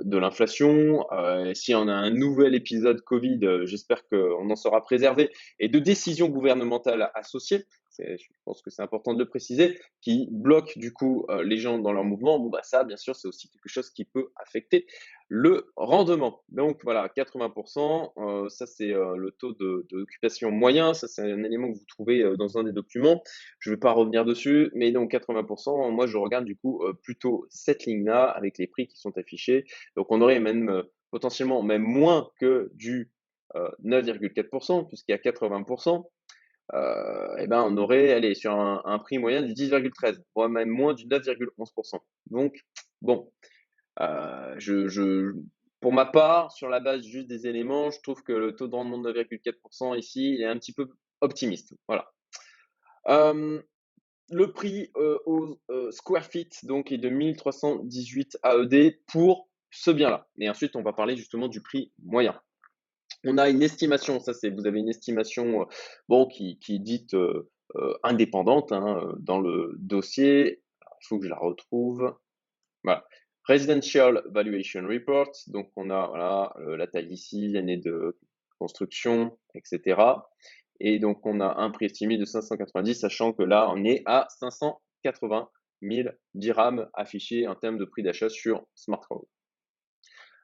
de 0.02 0.18
l'inflation. 0.18 1.06
Euh, 1.12 1.54
si 1.54 1.74
on 1.74 1.88
a 1.88 1.92
un 1.92 2.10
nouvel 2.10 2.54
épisode 2.54 3.00
Covid, 3.02 3.40
j'espère 3.64 4.06
qu'on 4.08 4.50
en 4.50 4.56
sera 4.56 4.82
préservé, 4.82 5.30
et 5.58 5.68
de 5.68 5.78
décisions 5.78 6.28
gouvernementales 6.28 7.10
associées 7.14 7.64
je 7.98 8.26
pense 8.44 8.62
que 8.62 8.70
c'est 8.70 8.82
important 8.82 9.14
de 9.14 9.18
le 9.18 9.28
préciser, 9.28 9.78
qui 10.00 10.28
bloque 10.30 10.76
du 10.78 10.92
coup 10.92 11.26
euh, 11.30 11.42
les 11.42 11.56
gens 11.56 11.78
dans 11.78 11.92
leur 11.92 12.04
mouvement, 12.04 12.38
bon 12.38 12.48
bah 12.48 12.62
ça 12.62 12.84
bien 12.84 12.96
sûr 12.96 13.16
c'est 13.16 13.28
aussi 13.28 13.48
quelque 13.48 13.68
chose 13.68 13.90
qui 13.90 14.04
peut 14.04 14.30
affecter 14.36 14.86
le 15.28 15.72
rendement. 15.76 16.42
Donc 16.48 16.80
voilà, 16.84 17.08
80%, 17.08 18.12
euh, 18.16 18.48
ça 18.48 18.66
c'est 18.66 18.92
euh, 18.92 19.16
le 19.16 19.30
taux 19.30 19.52
d'occupation 19.54 20.50
moyen, 20.50 20.94
ça 20.94 21.08
c'est 21.08 21.22
un 21.22 21.42
élément 21.44 21.72
que 21.72 21.78
vous 21.78 21.86
trouvez 21.86 22.24
dans 22.36 22.58
un 22.58 22.64
des 22.64 22.72
documents. 22.72 23.22
Je 23.58 23.70
ne 23.70 23.76
vais 23.76 23.80
pas 23.80 23.92
revenir 23.92 24.24
dessus, 24.24 24.70
mais 24.74 24.92
donc 24.92 25.12
80%, 25.12 25.90
moi 25.90 26.06
je 26.06 26.16
regarde 26.16 26.44
du 26.44 26.56
coup 26.56 26.82
plutôt 27.02 27.46
cette 27.50 27.86
ligne-là 27.86 28.24
avec 28.24 28.58
les 28.58 28.66
prix 28.66 28.86
qui 28.86 28.98
sont 28.98 29.16
affichés. 29.16 29.64
Donc 29.96 30.06
on 30.10 30.20
aurait 30.20 30.40
même 30.40 30.82
potentiellement 31.10 31.62
même 31.62 31.82
moins 31.82 32.30
que 32.40 32.70
du 32.74 33.10
9,4% 33.54 34.88
puisqu'il 34.88 35.12
y 35.12 35.14
a 35.14 35.18
80% 35.18 36.04
euh, 36.72 37.36
eh 37.38 37.46
ben, 37.46 37.62
on 37.62 37.76
aurait 37.76 38.12
allé 38.12 38.34
sur 38.34 38.52
un, 38.52 38.98
prix 38.98 39.18
moyen 39.18 39.42
du 39.42 39.52
10,13, 39.52 40.18
voire 40.34 40.48
même 40.48 40.70
moins 40.70 40.94
du 40.94 41.06
9,11%. 41.06 41.98
Donc, 42.30 42.56
bon, 43.02 43.30
euh, 44.00 45.32
pour 45.80 45.92
ma 45.92 46.06
part, 46.06 46.52
sur 46.52 46.68
la 46.68 46.80
base 46.80 47.02
juste 47.04 47.28
des 47.28 47.46
éléments, 47.46 47.90
je 47.90 48.00
trouve 48.00 48.22
que 48.22 48.32
le 48.32 48.56
taux 48.56 48.68
de 48.68 48.74
rendement 48.74 48.98
de 48.98 49.12
9,4% 49.12 49.98
ici 49.98 50.38
est 50.40 50.46
un 50.46 50.58
petit 50.58 50.72
peu 50.72 50.88
optimiste. 51.20 51.74
Voilà. 51.86 52.10
Euh, 53.08 53.60
le 54.30 54.52
prix 54.52 54.90
au 54.94 55.58
square 55.90 56.24
feet 56.24 56.64
donc 56.64 56.90
est 56.90 56.98
de 56.98 57.10
1318 57.10 58.38
AED 58.42 58.98
pour 59.06 59.50
ce 59.70 59.90
bien-là. 59.90 60.26
Et 60.38 60.48
ensuite, 60.48 60.76
on 60.76 60.82
va 60.82 60.94
parler 60.94 61.14
justement 61.16 61.48
du 61.48 61.60
prix 61.60 61.92
moyen. 62.02 62.40
On 63.24 63.38
a 63.38 63.48
une 63.48 63.62
estimation, 63.62 64.20
ça 64.20 64.34
c'est, 64.34 64.50
vous 64.50 64.66
avez 64.66 64.80
une 64.80 64.88
estimation 64.88 65.62
euh, 65.62 65.64
bon, 66.08 66.26
qui, 66.26 66.58
qui 66.58 66.76
est 66.76 66.78
dite 66.78 67.14
euh, 67.14 67.50
euh, 67.76 67.94
indépendante 68.02 68.72
hein, 68.72 69.14
dans 69.18 69.40
le 69.40 69.74
dossier. 69.78 70.62
Il 70.82 71.06
faut 71.06 71.18
que 71.18 71.24
je 71.24 71.30
la 71.30 71.38
retrouve. 71.38 72.14
Voilà. 72.82 73.04
Residential 73.44 74.22
Valuation 74.30 74.86
Report. 74.86 75.30
Donc 75.48 75.70
on 75.76 75.90
a 75.90 76.06
voilà, 76.08 76.54
la 76.76 76.86
taille 76.86 77.12
ici, 77.12 77.48
l'année 77.48 77.76
de 77.76 78.18
construction, 78.58 79.38
etc. 79.54 80.00
Et 80.80 80.98
donc 80.98 81.24
on 81.26 81.40
a 81.40 81.60
un 81.60 81.70
prix 81.70 81.86
estimé 81.86 82.16
de 82.16 82.24
590, 82.24 82.94
sachant 82.94 83.32
que 83.32 83.42
là 83.42 83.70
on 83.70 83.84
est 83.84 84.02
à 84.06 84.26
580 84.40 85.48
000 85.82 86.08
dirhams 86.34 86.88
affichés 86.94 87.46
en 87.46 87.54
termes 87.54 87.78
de 87.78 87.84
prix 87.84 88.02
d'achat 88.02 88.28
sur 88.28 88.66
Smartphone. 88.74 89.24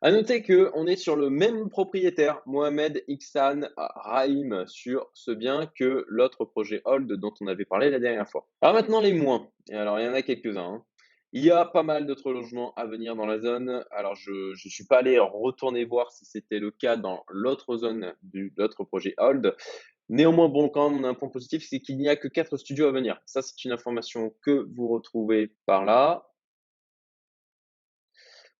À 0.03 0.11
noter 0.13 0.43
qu'on 0.43 0.87
est 0.87 0.97
sur 0.97 1.15
le 1.15 1.29
même 1.29 1.69
propriétaire, 1.69 2.41
Mohamed 2.47 3.05
Iksan 3.07 3.69
Rahim, 3.77 4.65
sur 4.67 5.11
ce 5.13 5.31
bien 5.31 5.67
que 5.67 6.07
l'autre 6.09 6.47
projet 6.47 6.81
Hold 6.87 7.13
dont 7.13 7.35
on 7.43 7.47
avait 7.49 7.67
parlé 7.67 7.91
la 7.91 7.99
dernière 7.99 8.27
fois. 8.27 8.49
Alors 8.63 8.75
maintenant 8.77 9.03
les 9.03 9.13
moins. 9.13 9.51
Alors 9.71 10.01
il 10.01 10.07
y 10.07 10.09
en 10.09 10.15
a 10.15 10.23
quelques-uns. 10.23 10.77
Hein. 10.77 10.85
Il 11.33 11.45
y 11.45 11.51
a 11.51 11.67
pas 11.67 11.83
mal 11.83 12.07
d'autres 12.07 12.33
logements 12.33 12.73
à 12.77 12.87
venir 12.87 13.15
dans 13.15 13.27
la 13.27 13.41
zone. 13.41 13.85
Alors 13.91 14.15
je 14.15 14.53
ne 14.53 14.71
suis 14.71 14.87
pas 14.87 15.01
allé 15.01 15.19
retourner 15.19 15.85
voir 15.85 16.11
si 16.13 16.25
c'était 16.25 16.61
le 16.61 16.71
cas 16.71 16.97
dans 16.97 17.23
l'autre 17.29 17.77
zone 17.77 18.15
de 18.23 18.51
l'autre 18.57 18.85
projet 18.85 19.13
Hold. 19.19 19.55
Néanmoins, 20.09 20.49
bon, 20.49 20.71
quand 20.71 20.91
on 20.91 21.05
a 21.05 21.09
un 21.09 21.15
point 21.15 21.29
positif, 21.29 21.63
c'est 21.69 21.81
qu'il 21.81 21.99
n'y 21.99 22.09
a 22.09 22.17
que 22.17 22.27
quatre 22.27 22.57
studios 22.57 22.87
à 22.87 22.91
venir. 22.91 23.21
Ça, 23.27 23.43
c'est 23.43 23.65
une 23.67 23.73
information 23.73 24.35
que 24.41 24.67
vous 24.75 24.89
retrouvez 24.89 25.53
par 25.67 25.85
là. 25.85 26.27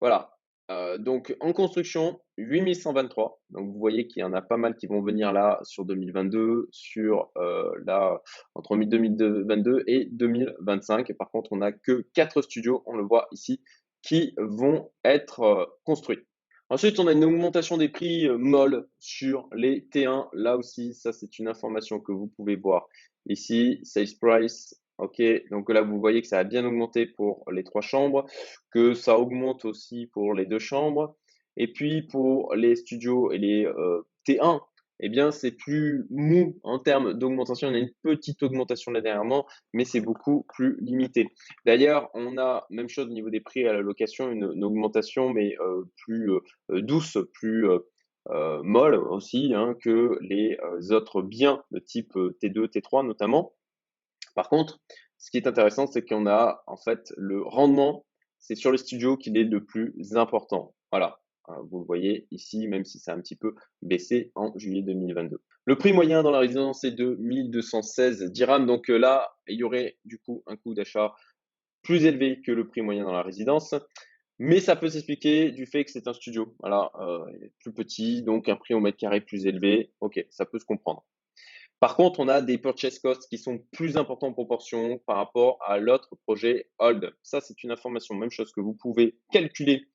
Voilà. 0.01 0.37
Euh, 0.71 0.99
donc 0.99 1.35
en 1.41 1.53
construction, 1.53 2.21
8123. 2.39 3.41
Donc 3.51 3.73
vous 3.73 3.79
voyez 3.79 4.07
qu'il 4.07 4.21
y 4.21 4.25
en 4.25 4.33
a 4.33 4.41
pas 4.41 4.57
mal 4.57 4.77
qui 4.77 4.87
vont 4.87 5.03
venir 5.03 5.33
là 5.33 5.59
sur 5.65 5.85
2022, 5.85 6.69
sur 6.71 7.31
euh, 7.37 7.73
là 7.85 8.23
entre 8.55 8.77
2022 8.77 9.83
et 9.89 10.09
2025. 10.13 11.11
Et 11.11 11.15
par 11.15 11.31
contre, 11.31 11.53
on 11.53 11.57
n'a 11.57 11.73
que 11.73 12.07
quatre 12.15 12.43
studios, 12.43 12.85
on 12.87 12.97
le 12.97 13.03
voit 13.03 13.27
ici, 13.33 13.61
qui 14.03 14.35
vont 14.39 14.91
être 15.05 15.41
euh, 15.41 15.67
construits. 15.85 16.21
Ensuite, 16.69 17.01
on 17.01 17.09
a 17.09 17.13
une 17.13 17.25
augmentation 17.25 17.77
des 17.77 17.89
prix 17.89 18.29
molles 18.29 18.87
sur 19.01 19.49
les 19.53 19.89
T1. 19.93 20.29
Là 20.33 20.57
aussi, 20.57 20.95
ça 20.95 21.13
c'est 21.13 21.41
une 21.41 21.49
information 21.49 21.99
que 21.99 22.13
vous 22.13 22.29
pouvez 22.29 22.55
voir 22.55 22.87
ici. 23.27 23.81
Sales 23.83 24.17
price 24.21 24.80
Ok, 25.01 25.23
donc 25.51 25.71
là 25.71 25.81
vous 25.81 25.99
voyez 25.99 26.21
que 26.21 26.29
ça 26.29 26.39
a 26.39 26.45
bien 26.45 26.65
augmenté 26.67 27.07
pour 27.07 27.51
les 27.51 27.65
trois 27.65 27.81
chambres, 27.81 28.27
que 28.71 28.93
ça 28.93 29.19
augmente 29.19 29.65
aussi 29.65 30.11
pour 30.13 30.35
les 30.35 30.45
deux 30.45 30.59
chambres, 30.59 31.17
et 31.57 31.73
puis 31.73 32.03
pour 32.03 32.55
les 32.55 32.77
studios 32.77 33.33
et 33.33 33.39
les 33.39 33.65
euh, 33.65 34.03
T1, 34.29 34.61
eh 35.01 35.09
bien 35.09 35.31
c'est 35.31 35.53
plus 35.53 36.07
mou 36.11 36.59
en 36.65 36.79
termes 36.79 37.15
d'augmentation. 37.15 37.69
On 37.69 37.75
a 37.75 37.79
une 37.79 37.93
petite 38.03 38.43
augmentation 38.43 38.93
là 38.93 39.01
dernièrement, 39.01 39.47
mais 39.73 39.87
c'est 39.87 40.03
beaucoup 40.03 40.45
plus 40.55 40.77
limité. 40.83 41.29
D'ailleurs, 41.65 42.11
on 42.13 42.37
a 42.37 42.67
même 42.69 42.91
chose 42.91 43.07
au 43.07 43.13
niveau 43.13 43.31
des 43.31 43.41
prix 43.41 43.67
à 43.67 43.73
la 43.73 43.81
location, 43.81 44.31
une, 44.31 44.63
augmentation 44.63 45.33
mais 45.33 45.57
euh, 45.61 45.85
plus 46.05 46.31
euh, 46.31 46.83
douce, 46.83 47.17
plus 47.33 47.67
molle 48.63 48.97
aussi 48.97 49.55
hein, 49.55 49.75
que 49.83 50.19
les 50.21 50.59
autres 50.93 51.23
biens 51.23 51.65
de 51.71 51.79
type 51.79 52.13
T2, 52.15 52.67
T3 52.69 53.07
notamment. 53.07 53.55
Par 54.35 54.49
contre, 54.49 54.81
ce 55.19 55.31
qui 55.31 55.37
est 55.37 55.47
intéressant, 55.47 55.87
c'est 55.87 56.05
qu'on 56.05 56.27
a 56.27 56.63
en 56.67 56.77
fait 56.77 57.13
le 57.17 57.43
rendement, 57.43 58.07
c'est 58.39 58.55
sur 58.55 58.71
le 58.71 58.79
studio 58.79 59.17
qu'il 59.17 59.37
est 59.37 59.45
le 59.45 59.65
plus 59.65 59.95
important. 60.17 60.75
Voilà, 60.91 61.21
hein, 61.49 61.57
vous 61.71 61.81
le 61.81 61.85
voyez 61.85 62.27
ici, 62.31 62.67
même 62.69 62.85
si 62.85 62.99
c'est 62.99 63.11
un 63.11 63.21
petit 63.21 63.37
peu 63.37 63.55
baissé 63.83 64.33
en 64.35 64.53
juillet 64.57 64.83
2022. 64.83 65.41
Le 65.67 65.77
prix 65.77 65.93
moyen 65.93 66.23
dans 66.23 66.31
la 66.31 66.39
résidence 66.39 66.85
est 66.85 66.93
de 66.93 67.17
1216 67.21 68.33
dirhams. 68.33 68.67
Donc 68.67 68.91
euh, 68.91 68.97
là, 68.97 69.31
il 69.47 69.59
y 69.59 69.63
aurait 69.63 69.99
du 70.05 70.19
coup 70.19 70.43
un 70.47 70.57
coût 70.57 70.75
d'achat 70.75 71.15
plus 71.83 72.05
élevé 72.05 72.41
que 72.41 72.53
le 72.53 72.67
prix 72.67 72.81
moyen 72.81 73.05
dans 73.05 73.13
la 73.13 73.23
résidence. 73.23 73.75
Mais 74.39 74.61
ça 74.61 74.75
peut 74.75 74.89
s'expliquer 74.89 75.51
du 75.51 75.67
fait 75.67 75.85
que 75.85 75.91
c'est 75.91 76.09
un 76.09 76.15
studio, 76.15 76.57
voilà, 76.61 76.91
euh, 76.99 77.27
plus 77.59 77.75
petit, 77.75 78.23
donc 78.23 78.49
un 78.49 78.57
prix 78.57 78.73
au 78.73 78.81
mètre 78.81 78.97
carré 78.97 79.21
plus 79.21 79.45
élevé. 79.45 79.93
Ok, 80.01 80.25
ça 80.31 80.47
peut 80.47 80.59
se 80.59 80.65
comprendre. 80.65 81.05
Par 81.81 81.97
contre, 81.97 82.21
on 82.21 82.29
a 82.29 82.43
des 82.43 82.59
purchase 82.59 82.99
costs 82.99 83.27
qui 83.31 83.39
sont 83.39 83.59
plus 83.73 83.97
importants 83.97 84.29
en 84.29 84.33
proportion 84.35 84.99
par 85.07 85.17
rapport 85.17 85.59
à 85.67 85.79
l'autre 85.79 86.15
projet 86.27 86.69
Hold. 86.79 87.15
Ça, 87.23 87.41
c'est 87.41 87.63
une 87.63 87.71
information, 87.71 88.15
même 88.15 88.31
chose 88.31 88.53
que 88.53 88.61
vous 88.61 88.75
pouvez 88.75 89.19
calculer 89.33 89.87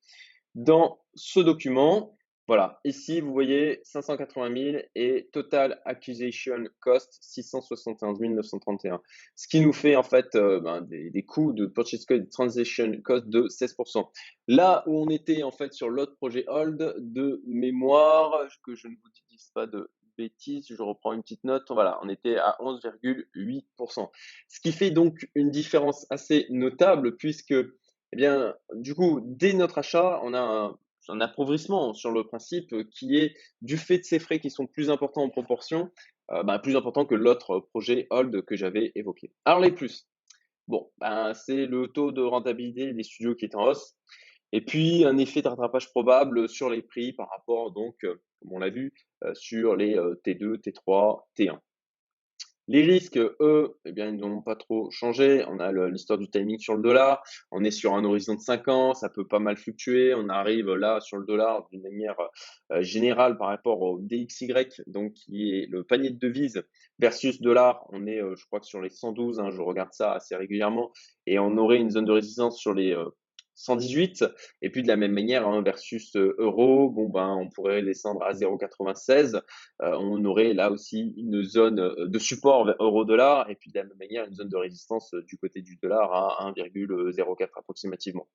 dans 0.56 0.98
ce 1.14 1.38
document. 1.38 2.18
Voilà, 2.48 2.80
ici, 2.84 3.20
vous 3.20 3.32
voyez 3.32 3.80
580 3.84 4.72
000 4.72 4.78
et 4.96 5.28
Total 5.32 5.80
Acquisition 5.84 6.64
Cost 6.80 7.18
671 7.20 8.20
931. 8.20 9.00
Ce 9.36 9.46
qui 9.46 9.60
nous 9.60 9.72
fait 9.72 9.94
en 9.94 10.02
fait 10.02 10.34
euh, 10.34 10.60
ben, 10.60 10.80
des, 10.80 11.24
coûts 11.24 11.52
de 11.52 11.66
Purchase 11.66 12.04
Cost 12.04 12.30
Transaction 12.30 13.00
Cost 13.04 13.28
de 13.28 13.42
16%. 13.42 14.08
Là 14.48 14.82
où 14.86 15.04
on 15.04 15.08
était 15.08 15.44
en 15.44 15.52
fait 15.52 15.72
sur 15.72 15.88
l'autre 15.88 16.16
projet 16.16 16.44
Hold 16.48 16.96
de 16.98 17.42
mémoire, 17.46 18.32
que 18.64 18.74
je 18.74 18.88
ne 18.88 18.94
vous 18.94 19.10
dise 19.28 19.50
pas 19.54 19.66
de 19.66 19.88
bêtises, 20.16 20.66
je 20.68 20.82
reprends 20.82 21.12
une 21.12 21.22
petite 21.22 21.44
note, 21.44 21.64
voilà, 21.70 21.98
on 22.02 22.08
était 22.08 22.36
à 22.36 22.56
11,8%. 22.60 24.10
Ce 24.48 24.60
qui 24.60 24.72
fait 24.72 24.90
donc 24.90 25.28
une 25.34 25.50
différence 25.50 26.06
assez 26.10 26.46
notable 26.50 27.16
puisque, 27.16 27.52
eh 27.52 28.16
bien, 28.16 28.54
du 28.74 28.94
coup, 28.94 29.20
dès 29.24 29.52
notre 29.52 29.78
achat, 29.78 30.20
on 30.22 30.34
a 30.34 30.76
un, 31.08 31.20
appauvrissement 31.20 31.94
sur 31.94 32.10
le 32.10 32.24
principe 32.24 32.74
qui 32.90 33.16
est 33.16 33.36
du 33.62 33.76
fait 33.76 33.98
de 33.98 34.04
ces 34.04 34.18
frais 34.18 34.40
qui 34.40 34.50
sont 34.50 34.66
plus 34.66 34.90
importants 34.90 35.22
en 35.22 35.30
proportion, 35.30 35.90
euh, 36.32 36.42
bah, 36.42 36.58
plus 36.58 36.76
importants 36.76 37.06
que 37.06 37.14
l'autre 37.14 37.60
projet 37.60 38.08
Hold 38.10 38.44
que 38.44 38.56
j'avais 38.56 38.90
évoqué. 38.96 39.30
Alors 39.44 39.60
les 39.60 39.70
plus, 39.70 40.08
bon, 40.66 40.90
ben, 40.98 41.32
c'est 41.34 41.66
le 41.66 41.86
taux 41.88 42.10
de 42.10 42.22
rentabilité 42.22 42.92
des 42.92 43.02
studios 43.04 43.36
qui 43.36 43.44
est 43.44 43.54
en 43.54 43.68
hausse. 43.68 43.94
Et 44.52 44.60
puis 44.60 45.04
un 45.04 45.18
effet 45.18 45.42
de 45.42 45.48
rattrapage 45.48 45.90
probable 45.90 46.48
sur 46.48 46.70
les 46.70 46.82
prix 46.82 47.12
par 47.12 47.28
rapport, 47.30 47.72
donc, 47.72 47.96
euh, 48.04 48.20
comme 48.40 48.52
on 48.52 48.58
l'a 48.58 48.70
vu, 48.70 48.92
sur 49.34 49.76
les 49.76 49.96
T2, 50.24 50.58
T3, 50.58 51.22
T1. 51.38 51.58
Les 52.68 52.82
risques, 52.82 53.16
eux, 53.18 53.76
eh 53.84 53.92
bien, 53.92 54.08
ils 54.08 54.16
n'ont 54.16 54.42
pas 54.42 54.56
trop 54.56 54.90
changé. 54.90 55.44
On 55.46 55.60
a 55.60 55.70
l'histoire 55.88 56.18
du 56.18 56.28
timing 56.28 56.58
sur 56.58 56.74
le 56.74 56.82
dollar. 56.82 57.22
On 57.52 57.62
est 57.62 57.70
sur 57.70 57.94
un 57.94 58.04
horizon 58.04 58.34
de 58.34 58.40
5 58.40 58.66
ans. 58.66 58.94
Ça 58.94 59.08
peut 59.08 59.26
pas 59.26 59.38
mal 59.38 59.56
fluctuer. 59.56 60.14
On 60.14 60.28
arrive 60.28 60.74
là 60.74 61.00
sur 61.00 61.16
le 61.16 61.24
dollar 61.24 61.68
d'une 61.70 61.82
manière 61.82 62.16
euh, 62.72 62.82
générale 62.82 63.38
par 63.38 63.48
rapport 63.48 63.80
au 63.82 64.00
DXY, 64.00 64.52
donc 64.88 65.12
qui 65.12 65.54
est 65.54 65.66
le 65.70 65.84
panier 65.84 66.10
de 66.10 66.18
devises 66.18 66.64
versus 66.98 67.40
dollar. 67.40 67.86
On 67.90 68.04
est, 68.08 68.18
je 68.18 68.46
crois 68.46 68.60
sur 68.62 68.80
les 68.80 68.90
112. 68.90 69.38
Hein, 69.38 69.50
je 69.50 69.60
regarde 69.60 69.92
ça 69.92 70.14
assez 70.14 70.34
régulièrement. 70.34 70.90
Et 71.26 71.38
on 71.38 71.56
aurait 71.58 71.78
une 71.78 71.90
zone 71.90 72.04
de 72.04 72.12
résistance 72.12 72.58
sur 72.58 72.74
les 72.74 72.96
118. 73.56 74.24
Et 74.62 74.70
puis 74.70 74.82
de 74.82 74.88
la 74.88 74.96
même 74.96 75.12
manière, 75.12 75.48
hein, 75.48 75.62
versus 75.62 76.14
euh, 76.16 76.36
euro, 76.38 76.90
bon 76.90 77.08
ben 77.08 77.34
on 77.40 77.48
pourrait 77.48 77.82
descendre 77.82 78.22
à 78.22 78.32
0,96. 78.32 79.36
Euh, 79.82 79.96
on 79.98 80.24
aurait 80.24 80.52
là 80.52 80.70
aussi 80.70 81.14
une 81.16 81.42
zone 81.42 81.80
euh, 81.80 82.06
de 82.06 82.18
support 82.18 82.68
euro-dollar 82.78 83.50
et 83.50 83.56
puis 83.56 83.70
de 83.72 83.78
la 83.78 83.84
même 83.84 83.98
manière 83.98 84.26
une 84.26 84.34
zone 84.34 84.48
de 84.48 84.56
résistance 84.56 85.12
du 85.26 85.36
côté 85.38 85.62
du 85.62 85.76
dollar 85.82 86.12
à 86.12 86.52
1,04 86.52 87.48
approximativement. 87.56 88.28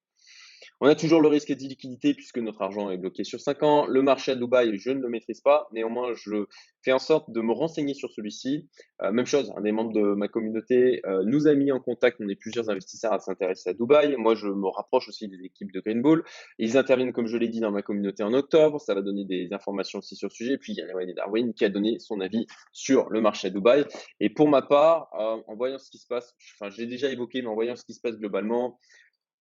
On 0.80 0.88
a 0.88 0.96
toujours 0.96 1.22
le 1.22 1.27
risque 1.27 1.51
d'illiquidité 1.51 2.13
puisque 2.13 2.38
notre 2.38 2.62
argent 2.62 2.89
est 2.91 2.98
bloqué 2.98 3.24
sur 3.24 3.39
5 3.39 3.63
ans. 3.63 3.86
Le 3.88 4.01
marché 4.01 4.32
à 4.32 4.36
Dubaï, 4.36 4.77
je 4.77 4.91
ne 4.91 5.00
le 5.00 5.10
maîtrise 5.10 5.41
pas. 5.41 5.68
Néanmoins, 5.72 6.13
je 6.13 6.46
fais 6.84 6.91
en 6.91 7.00
sorte 7.00 7.32
de 7.32 7.41
me 7.41 7.53
renseigner 7.53 7.94
sur 7.94 8.12
celui-ci. 8.12 8.70
Euh, 9.01 9.12
même 9.12 9.25
chose, 9.25 9.53
un 9.56 9.62
des 9.62 9.72
membres 9.72 9.94
de 9.94 10.13
ma 10.13 10.27
communauté 10.27 11.01
euh, 11.06 11.24
nous 11.25 11.48
a 11.48 11.53
mis 11.53 11.72
en 11.72 11.80
contact. 11.80 12.18
On 12.20 12.30
est 12.30 12.36
plusieurs 12.36 12.70
investisseurs 12.70 13.13
à 13.13 13.20
s'intéresser 13.20 13.70
à 13.70 13.74
Dubaï. 13.74 14.15
Moi, 14.18 14.36
je 14.36 14.48
me 14.48 14.68
rapproche 14.68 15.08
aussi 15.10 15.27
des 15.27 15.44
équipes 15.44 15.72
de 15.72 15.80
Green 15.80 16.01
Bull. 16.01 16.24
Ils 16.58 16.77
interviennent, 16.77 17.13
comme 17.13 17.27
je 17.27 17.38
l'ai 17.38 17.50
dit, 17.50 17.60
dans 17.60 17.72
ma 17.72 17.82
communauté 17.82 18.24
en 18.24 18.34
octobre. 18.34 18.80
Ça 18.80 18.94
va 18.94 19.01
donner 19.01 19.25
des 19.25 19.50
informations 19.51 20.00
aussi 20.00 20.15
sur 20.15 20.27
le 20.27 20.34
sujet. 20.34 20.53
Et 20.53 20.58
puis, 20.58 20.74
il 20.74 20.77
y 20.77 20.82
a 20.82 20.96
Wayne 20.96 21.13
Darwin 21.13 21.53
qui 21.53 21.65
a 21.65 21.70
donné 21.70 22.00
son 22.00 22.20
avis 22.22 22.46
sur 22.72 23.10
le 23.10 23.22
marché 23.22 23.48
à 23.48 23.50
Dubaï. 23.51 23.86
Et 24.20 24.30
pour 24.30 24.48
ma 24.48 24.62
part, 24.62 25.10
euh, 25.20 25.41
en 25.48 25.56
voyant 25.56 25.77
ce 25.77 25.89
qui 25.89 25.98
se 25.98 26.08
passe, 26.08 26.36
enfin, 26.56 26.70
j'ai 26.70 26.86
déjà 26.86 27.10
évoqué, 27.10 27.41
mais 27.41 27.48
en 27.48 27.56
voyant 27.56 27.75
ce 27.75 27.86
qui 27.86 27.94
se 27.94 28.01
passe 28.01 28.18
globalement, 28.18 28.80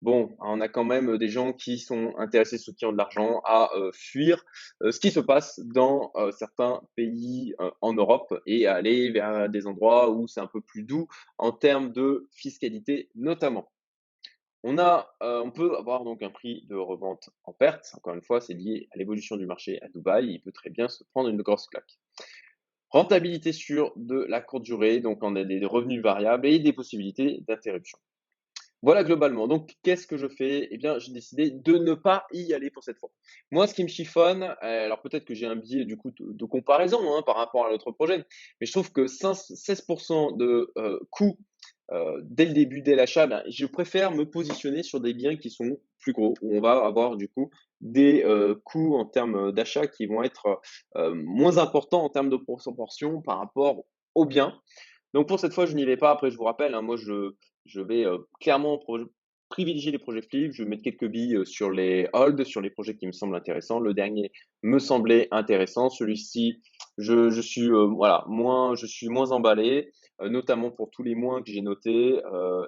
bon, 0.01 0.35
on 0.39 0.61
a 0.61 0.67
quand 0.67 0.83
même 0.83 1.17
des 1.17 1.29
gens 1.29 1.53
qui 1.53 1.77
sont 1.77 2.13
intéressés, 2.17 2.57
soutiennent 2.57 2.91
de 2.91 2.97
l'argent 2.97 3.41
à 3.45 3.69
euh, 3.75 3.91
fuir 3.93 4.43
euh, 4.81 4.91
ce 4.91 4.99
qui 4.99 5.11
se 5.11 5.19
passe 5.19 5.59
dans 5.59 6.11
euh, 6.15 6.31
certains 6.31 6.81
pays 6.95 7.53
en 7.81 7.93
Europe 7.93 8.39
et 8.45 8.67
à 8.67 8.75
aller 8.75 9.11
vers 9.11 9.49
des 9.49 9.67
endroits 9.67 10.09
où 10.09 10.27
c'est 10.27 10.39
un 10.39 10.47
peu 10.47 10.61
plus 10.61 10.83
doux 10.83 11.07
en 11.37 11.51
termes 11.51 11.91
de 11.91 12.27
fiscalité 12.31 13.09
notamment. 13.15 13.71
On 14.63 14.77
a, 14.77 15.11
on 15.21 15.49
peut 15.49 15.75
avoir 15.75 16.03
donc 16.03 16.21
un 16.21 16.29
prix 16.29 16.67
de 16.69 16.75
revente 16.75 17.31
en 17.45 17.53
perte. 17.53 17.95
Encore 17.97 18.13
une 18.13 18.21
fois, 18.21 18.41
c'est 18.41 18.53
lié 18.53 18.87
à 18.91 18.97
l'évolution 18.99 19.35
du 19.35 19.47
marché 19.47 19.81
à 19.81 19.89
Dubaï. 19.89 20.33
Il 20.33 20.39
peut 20.39 20.51
très 20.51 20.69
bien 20.69 20.87
se 20.87 21.03
prendre 21.03 21.29
une 21.29 21.41
grosse 21.41 21.65
claque. 21.65 21.97
Rentabilité 22.91 23.53
sur 23.53 23.91
de 23.95 24.23
la 24.29 24.39
courte 24.39 24.63
durée, 24.63 24.99
donc 24.99 25.23
on 25.23 25.35
a 25.35 25.43
des 25.43 25.65
revenus 25.65 26.03
variables 26.03 26.45
et 26.45 26.59
des 26.59 26.73
possibilités 26.73 27.43
d'interruption. 27.47 27.97
Voilà 28.83 29.03
globalement. 29.03 29.47
Donc, 29.47 29.75
qu'est-ce 29.83 30.07
que 30.07 30.17
je 30.17 30.27
fais? 30.27 30.67
Eh 30.71 30.77
bien, 30.77 30.97
j'ai 30.97 31.11
décidé 31.11 31.51
de 31.51 31.77
ne 31.77 31.93
pas 31.93 32.25
y 32.31 32.53
aller 32.53 32.71
pour 32.71 32.83
cette 32.83 32.97
fois. 32.97 33.11
Moi, 33.51 33.67
ce 33.67 33.75
qui 33.75 33.83
me 33.83 33.87
chiffonne, 33.87 34.43
euh, 34.43 34.85
alors 34.85 35.01
peut-être 35.01 35.25
que 35.25 35.35
j'ai 35.35 35.45
un 35.45 35.55
biais 35.55 35.85
coup 35.95 36.11
de, 36.19 36.45
comparaison 36.45 37.15
hein, 37.15 37.21
par 37.21 37.35
rapport 37.35 37.65
à 37.65 37.69
l'autre 37.69 37.91
projet, 37.91 38.25
mais 38.59 38.65
je 38.65 38.71
trouve 38.71 38.91
que 38.91 39.05
16% 39.05 40.35
de 40.35 40.71
euh, 40.77 40.99
coûts 41.11 41.37
euh, 41.91 42.21
dès 42.23 42.45
le 42.45 42.53
début, 42.53 42.81
dès 42.81 42.95
l'achat, 42.95 43.27
ben, 43.27 43.43
je 43.47 43.65
préfère 43.67 44.11
me 44.11 44.23
positionner 44.25 44.81
sur 44.81 44.99
des 44.99 45.13
biens 45.13 45.35
qui 45.35 45.51
sont 45.51 45.77
plus 45.99 46.13
gros, 46.13 46.33
où 46.41 46.57
on 46.57 46.61
va 46.61 46.83
avoir 46.83 47.17
du 47.17 47.27
coup 47.27 47.51
des 47.81 48.23
coûts 48.63 48.95
en 48.95 49.05
termes 49.05 49.51
d'achat 49.51 49.87
qui 49.87 50.05
vont 50.05 50.23
être 50.23 50.61
moins 50.95 51.57
importants 51.57 52.03
en 52.03 52.09
termes 52.09 52.29
de 52.29 52.37
proportion 52.37 53.21
par 53.21 53.39
rapport 53.39 53.83
aux 54.15 54.25
biens. 54.25 54.59
Donc 55.13 55.27
pour 55.27 55.39
cette 55.39 55.53
fois, 55.53 55.65
je 55.65 55.75
n'y 55.75 55.85
vais 55.85 55.97
pas. 55.97 56.11
Après, 56.11 56.31
je 56.31 56.37
vous 56.37 56.43
rappelle, 56.43 56.73
hein, 56.73 56.81
moi, 56.81 56.95
je, 56.95 57.35
je 57.65 57.81
vais 57.81 58.05
euh, 58.05 58.17
clairement 58.39 58.79
privilégier 59.49 59.91
les 59.91 59.99
projets 59.99 60.21
flip. 60.21 60.51
Je 60.53 60.63
vais 60.63 60.69
mettre 60.69 60.83
quelques 60.83 61.07
billes 61.07 61.35
euh, 61.35 61.45
sur 61.45 61.71
les 61.71 62.07
holds, 62.13 62.43
sur 62.43 62.61
les 62.61 62.69
projets 62.69 62.95
qui 62.95 63.07
me 63.07 63.11
semblent 63.11 63.35
intéressants. 63.35 63.79
Le 63.79 63.93
dernier 63.93 64.31
me 64.63 64.79
semblait 64.79 65.27
intéressant. 65.31 65.89
Celui-ci, 65.89 66.61
je, 66.97 67.29
je, 67.29 67.41
suis 67.41 67.69
euh, 67.69 67.85
voilà 67.85 68.25
moins, 68.27 68.75
je 68.75 68.85
suis 68.85 69.07
moins 69.07 69.31
emballé, 69.31 69.91
notamment 70.21 70.71
pour 70.71 70.91
tous 70.91 71.03
les 71.03 71.15
moins 71.15 71.41
que 71.41 71.51
j'ai 71.51 71.61
notés. 71.61 72.21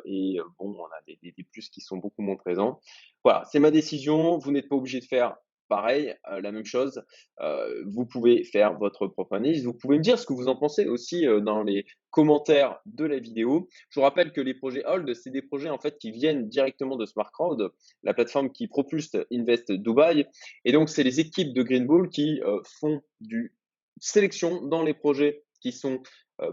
et 0.05 0.37
bon, 0.57 0.75
on 0.75 0.85
a 0.85 1.01
des, 1.07 1.19
des, 1.21 1.31
des, 1.31 1.43
plus 1.43 1.69
qui 1.69 1.81
sont 1.81 1.97
beaucoup 1.97 2.23
moins 2.23 2.35
présents. 2.35 2.79
Voilà, 3.23 3.43
c'est 3.51 3.59
ma 3.59 3.69
décision. 3.69 4.37
Vous 4.39 4.51
n'êtes 4.51 4.67
pas 4.67 4.75
obligé 4.75 4.99
de 4.99 5.05
faire 5.05 5.35
pareil, 5.73 6.15
euh, 6.31 6.39
la 6.39 6.51
même 6.51 6.65
chose. 6.65 7.01
Euh, 7.41 7.83
vous 7.87 8.05
pouvez 8.05 8.43
faire 8.43 8.77
votre 8.77 9.07
propre 9.07 9.37
analyse. 9.37 9.65
Vous 9.65 9.73
pouvez 9.73 9.97
me 9.97 10.03
dire 10.03 10.19
ce 10.19 10.27
que 10.27 10.33
vous 10.33 10.47
en 10.47 10.55
pensez 10.55 10.85
aussi 10.85 11.25
euh, 11.25 11.39
dans 11.39 11.63
les 11.63 11.87
commentaires 12.11 12.79
de 12.85 13.05
la 13.05 13.17
vidéo. 13.17 13.67
Je 13.89 13.99
vous 13.99 14.03
rappelle 14.03 14.33
que 14.33 14.39
les 14.39 14.53
projets 14.53 14.85
Hold, 14.85 15.11
c'est 15.15 15.31
des 15.31 15.41
projets 15.41 15.69
en 15.69 15.79
fait 15.79 15.97
qui 15.97 16.11
viennent 16.11 16.47
directement 16.47 16.95
de 16.95 17.07
SmartCrowd, 17.07 17.71
la 18.03 18.13
plateforme 18.13 18.51
qui 18.51 18.67
propulse 18.67 19.15
Invest 19.31 19.71
Dubai. 19.71 20.27
Et 20.63 20.71
donc, 20.71 20.89
c'est 20.89 21.01
les 21.01 21.19
équipes 21.19 21.55
de 21.55 21.63
Green 21.63 21.87
Bull 21.87 22.09
qui 22.09 22.39
font 22.79 23.01
du 23.19 23.55
sélection 23.99 24.61
dans 24.61 24.83
les 24.83 24.93
projets 24.93 25.43
qui 25.59 25.71
sont 25.71 26.03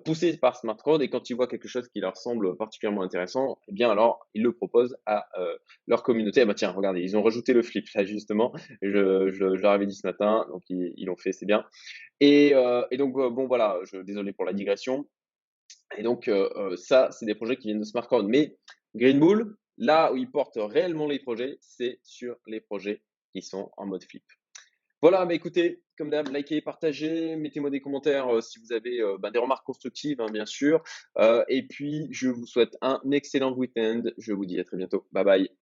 poussés 0.05 0.37
par 0.37 0.57
Smart 0.57 0.77
et 1.01 1.09
quand 1.09 1.31
ils 1.31 1.35
voient 1.35 1.47
quelque 1.47 1.69
chose 1.69 1.89
qui 1.89 2.01
leur 2.01 2.17
semble 2.17 2.57
particulièrement 2.57 3.03
intéressant, 3.03 3.59
eh 3.69 3.73
bien 3.73 3.91
alors 3.91 4.27
ils 4.35 4.43
le 4.43 4.53
proposent 4.53 4.97
à 5.07 5.27
euh, 5.39 5.57
leur 5.87 6.03
communauté. 6.03 6.43
Ah 6.43 6.45
bah 6.45 6.55
tiens, 6.55 6.71
regardez, 6.71 7.01
ils 7.01 7.17
ont 7.17 7.23
rajouté 7.23 7.53
le 7.53 7.63
flip 7.63 7.87
là 7.95 8.05
justement. 8.05 8.53
Je, 8.83 9.31
je, 9.31 9.45
leur 9.45 9.73
avais 9.73 9.87
dit 9.87 9.95
ce 9.95 10.07
matin, 10.07 10.47
donc 10.51 10.63
ils 10.69 11.05
l'ont 11.05 11.17
fait, 11.17 11.33
c'est 11.33 11.47
bien. 11.47 11.65
Et, 12.21 12.55
euh, 12.55 12.85
et 12.91 12.97
donc 12.97 13.15
bon 13.15 13.47
voilà, 13.47 13.79
désolé 14.05 14.33
pour 14.33 14.45
la 14.45 14.53
digression. 14.53 15.09
Et 15.97 16.03
donc 16.03 16.31
ça, 16.77 17.11
c'est 17.11 17.27
des 17.27 17.35
projets 17.35 17.57
qui 17.57 17.69
viennent 17.69 17.81
de 17.81 17.85
Smart 17.85 18.09
Mais 18.25 18.57
Green 18.95 19.19
Bull, 19.19 19.57
là 19.79 20.13
où 20.13 20.17
ils 20.17 20.31
portent 20.31 20.59
réellement 20.59 21.09
les 21.09 21.19
projets, 21.19 21.59
c'est 21.61 21.99
sur 22.03 22.37
les 22.47 22.61
projets 22.61 23.03
qui 23.33 23.43
sont 23.43 23.71
en 23.77 23.87
mode 23.87 24.05
flip. 24.05 24.25
Voilà, 25.03 25.25
mais 25.25 25.35
écoutez, 25.35 25.83
comme 26.01 26.09
d'hab, 26.09 26.35
likez, 26.35 26.63
partagez, 26.63 27.37
mettez-moi 27.37 27.69
des 27.69 27.83
commentaires 27.83 28.35
euh, 28.35 28.41
si 28.41 28.59
vous 28.59 28.73
avez 28.73 29.03
euh, 29.03 29.19
ben, 29.19 29.31
des 29.31 29.39
remarques 29.39 29.67
constructives, 29.67 30.19
hein, 30.23 30.31
bien 30.33 30.47
sûr. 30.47 30.83
Euh, 31.19 31.45
et 31.49 31.67
puis, 31.67 32.09
je 32.11 32.31
vous 32.31 32.47
souhaite 32.47 32.79
un 32.81 33.03
excellent 33.13 33.53
week-end. 33.53 34.05
Je 34.17 34.33
vous 34.33 34.47
dis 34.47 34.59
à 34.59 34.65
très 34.65 34.79
bientôt. 34.79 35.07
Bye 35.13 35.25
bye. 35.25 35.51